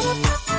[0.00, 0.57] Thank you.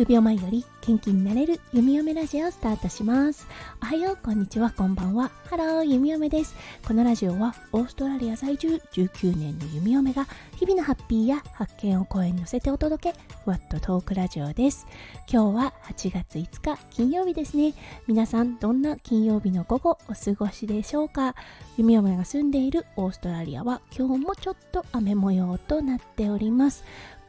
[0.00, 3.46] 数秒前より元気になれる弓嫁ラジオをスタートします。
[3.82, 5.30] おはようこんにちはこんばんは。
[5.44, 6.54] ハロー弓嫁です。
[6.88, 10.26] このラジオはオーストラリア在住19年の弓嫁が
[10.56, 14.86] 日々のハッピーや発見を声に乗せてお届けふわっとトークラジオです。
[15.30, 17.74] 今日は8月5日金曜日ですね。
[18.06, 21.34] 皆さんどんな金曜日の午後お過ごしでしょうか？
[21.76, 26.84] 弓嫁が住んでいるオーストラリアは今日もちょっと雨模様となっております。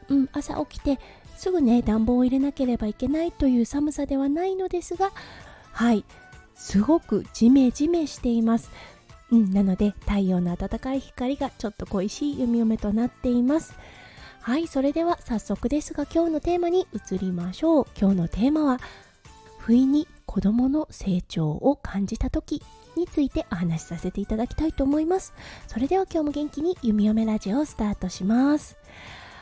[0.08, 0.98] うん朝起きて
[1.36, 5.12] すぐね暖房を入れなければいけないという寒さではないのですが
[5.72, 6.04] はい
[6.54, 8.70] すごくジメジメしています。
[9.32, 13.74] うん、なので太陽の暖かい光がちょっと恋しい弓嫁となっています。
[14.42, 17.86] はいそれでは早速ですが今日のテーマに移りましょう。
[17.98, 18.80] 今日のテーマは
[19.58, 22.62] 不意に子供の成長を感じた時
[22.96, 25.32] についてお話しさせていただきたいと思います。
[25.66, 28.76] それでは今日も元気に弓嫁ラジオをスタートします。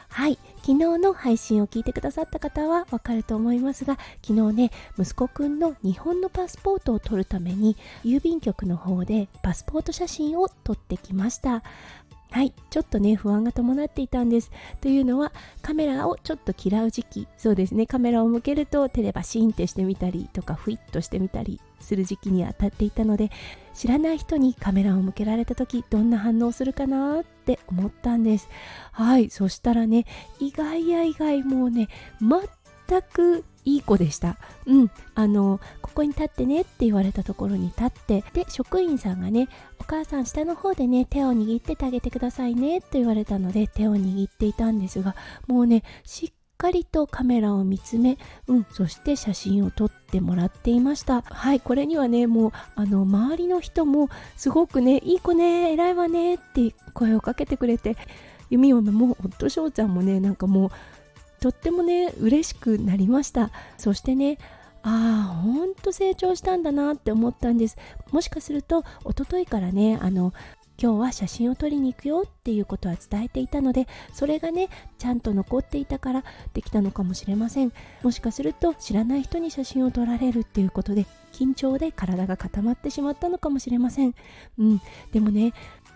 [0.09, 11.63] はい昨日の配信を聞いてくださった方はわかると思いますが昨日ね息子くんの日本のパスポートを取るために郵便局の方でパスポート写真を撮ってきました
[12.33, 14.53] はい、ちょっとね、不安が伴っていたんです。
[14.81, 23.31] というのは、カメラをちょっと嫌う時期、そうですね、カメラを向けると手でバシーンってしてみたりとか、ふいっとしてみたりする時期に当たっていたので、
[23.75, 28.49] 知らない人にカメラを向けられた時、どんな反応するかなって思ったんです。
[28.93, 30.07] はい、そしたらね、
[30.39, 31.89] 意外や意外もうね、
[32.21, 34.39] 全くいい子でした。
[34.67, 45.15] うん、あの、ここに立ってねって言われたところに立って、で、職員さんがね、お母さん下の方でね、手を握っててあげてくださいねと言われたので、手を握っていたんですが、
[45.47, 51.23] もうね、しっかりとカメラを見つめ、うん、そして写真を撮ってもらっていました。
[51.23, 57.97] はい、これにはね、もう、あの、周りの人も、すごくね、いい子ね、偉いわねって声をかけてくれて、
[58.51, 60.71] 弓嫁も、夫翔ちゃんもね、なんかもう、
[61.41, 64.39] とってもね嬉しくなりましたそしてね
[64.83, 67.77] ああほんと成長したんだなって思ったんです
[68.13, 70.33] もしかすると一昨日からねあの
[70.83, 76.25] 今日は写真を撮りに行くよっていうことは伝えていたのでそれがねちゃんと残っていたから
[76.55, 77.73] できたのかもしれません。
[78.03, 84.15] もしかすると知らない人に写真を撮られるっていうことで緊張で体が固まってしまったのかもしれません。
[84.59, 84.81] うん。
[85.13, 85.53] でもね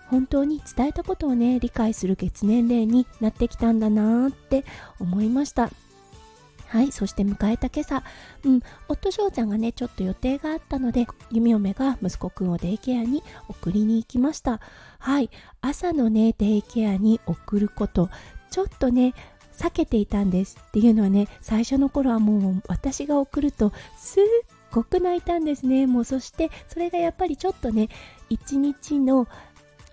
[0.08, 4.64] 本当に伝えたことをね理解する月年齢になってきたんだなーって
[5.00, 5.70] 思いました。
[6.66, 8.02] はいそして迎えた今朝。
[8.44, 14.60] うん夫翔ちゃんがねちょっと予定があったので弓嫁が息子くんをデイケアに送りに行きました。
[14.98, 15.30] はい
[15.60, 18.10] 朝のねデイケアに送ること。
[18.50, 19.14] ちょっとね
[19.52, 20.58] 避けていたんです。
[20.68, 24.24] っていうのはね最初の頃はもう私が送るとすっ
[24.72, 25.86] ごく泣いたんですね。
[25.86, 27.88] もうそしてそれがやっぱりちょっとね
[28.28, 29.28] 一日の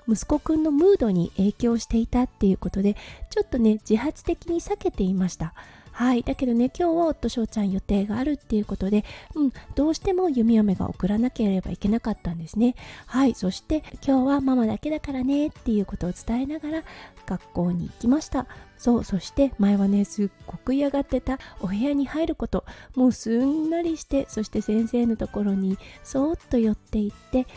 [0.08, 2.96] 息子くんのムードに影響していたっていうことで
[3.30, 5.54] ちょっとね自発的に避けていました。
[5.92, 6.24] はい。
[6.24, 9.04] だけどね今日は夫翔ちゃん予定があるっていうことで
[9.36, 12.76] うんどうしても弓嫁が送らなければいけなかったんですね。
[13.06, 13.36] はい。
[13.36, 16.84] そして今日はママだけだからねっていうことを伝えながら
[17.26, 18.48] 学校に行きました。
[18.78, 19.04] そう。
[19.04, 22.66] そして前はねすっごく嫌がってたお部屋に入ること
[22.96, 27.48] もうすんなりしてそして先生のところにそーっと寄っていって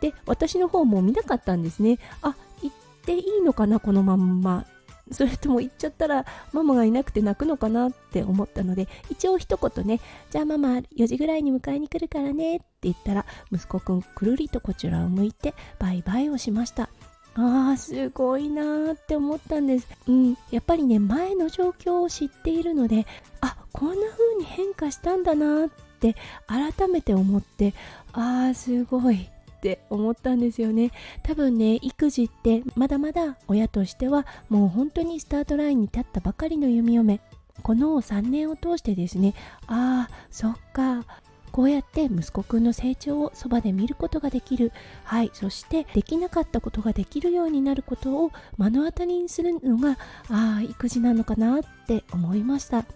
[0.00, 1.98] で私の方も見なかったんですね。
[2.22, 4.66] あ行っていいのかなこのまんま。
[5.12, 10.00] それとも行っちゃったらママがいなくて泣くのかなって思ったので一応一言ね
[10.30, 16.88] じゃあママ4時ぐらいに迎えに来るからねって言ったら息子くんくるりとこちらを向いてバイバイをしました。
[17.34, 19.88] あーすごいなーって思ったんです。
[20.08, 23.06] うんやっぱりね前の状況を知っているので
[23.40, 25.68] あこんな風に変化したんだなっ
[26.00, 26.16] て
[26.46, 27.72] 改めて思って
[28.12, 29.28] あーすごい。
[29.60, 30.90] って思ったんですよね。
[31.22, 37.20] 多分ね育児ってまだまだ親としてはもう本当にスタートラインに立ったばかりの弓嫁。
[37.62, 39.34] この3年を通してですね
[39.66, 41.04] ああそっか。
[41.52, 44.72] こうやって息子くんの成長をそばで見ることができる。
[45.04, 49.98] はいそしてできなかったことができるようになることを目の当たりにするのが
[50.30, 52.86] ああ育児なのかなって思いました。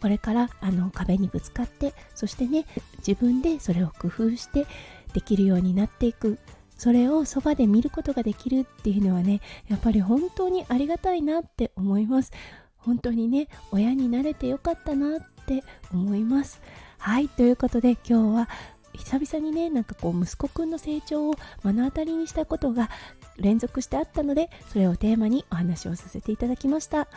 [0.00, 2.66] これからあの壁にぶつかってそしてね
[2.98, 4.66] 自分でそれを工夫して
[5.12, 6.38] できるようになっていく。
[6.76, 12.32] それをそばで見ることができるっていうのはねやっぱり本当にありがたいなって思います。
[12.76, 16.60] 本当にね親になれてよかったなって思います。
[16.98, 18.48] はいということで今日は
[18.94, 21.34] 久々にねなんかこう息子くんの成長を
[21.64, 22.90] 目の当たりにしたことが
[23.36, 27.08] 連続してあったのでそれをテーマにお話をさせていただきました。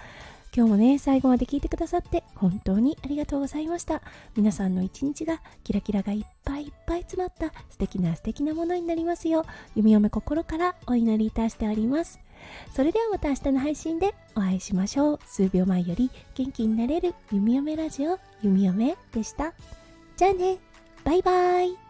[0.53, 4.01] 今日もね、最後まで聞いてくださって本当にありがとうございました。
[4.35, 9.43] 皆さんの一日がキラキラがいっぱいいっぱい詰まった素敵な素敵なものになりますよう、
[9.75, 12.19] 弓嫁心からお祈りいたしております。
[12.73, 19.53] それではまた明日の配信でお会いしましょう数秒前より元気になれる弓嫁ラジオ弓嫁でした
[20.17, 20.57] じゃあね
[21.03, 21.80] バイバイ